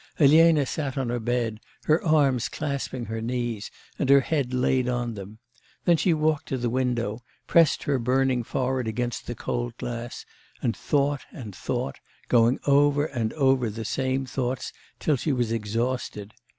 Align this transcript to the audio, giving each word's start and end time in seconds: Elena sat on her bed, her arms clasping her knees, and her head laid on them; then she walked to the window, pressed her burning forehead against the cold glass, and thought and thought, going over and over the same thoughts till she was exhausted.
Elena 0.19 0.65
sat 0.65 0.97
on 0.97 1.09
her 1.09 1.19
bed, 1.19 1.59
her 1.83 2.03
arms 2.03 2.49
clasping 2.49 3.05
her 3.05 3.21
knees, 3.21 3.69
and 3.99 4.09
her 4.09 4.21
head 4.21 4.51
laid 4.51 4.89
on 4.89 5.13
them; 5.13 5.37
then 5.85 5.95
she 5.95 6.11
walked 6.11 6.47
to 6.47 6.57
the 6.57 6.71
window, 6.71 7.21
pressed 7.45 7.83
her 7.83 7.99
burning 7.99 8.41
forehead 8.43 8.87
against 8.87 9.27
the 9.27 9.35
cold 9.35 9.77
glass, 9.77 10.25
and 10.59 10.75
thought 10.75 11.21
and 11.31 11.55
thought, 11.55 11.99
going 12.29 12.59
over 12.65 13.05
and 13.05 13.31
over 13.33 13.69
the 13.69 13.85
same 13.85 14.25
thoughts 14.25 14.73
till 14.99 15.15
she 15.17 15.31
was 15.31 15.51
exhausted. 15.51 16.33